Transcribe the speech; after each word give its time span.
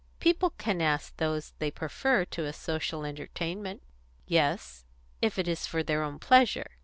People 0.19 0.49
can 0.57 0.81
ask 0.81 1.15
those 1.17 1.53
they 1.59 1.69
prefer 1.69 2.25
to 2.25 2.45
a 2.45 2.53
social 2.53 3.05
entertainment." 3.05 3.83
"Yes 4.25 4.83
if 5.21 5.37
it 5.37 5.47
is 5.47 5.67
for 5.67 5.83
their 5.83 6.01
own 6.01 6.17
pleasure." 6.17 6.71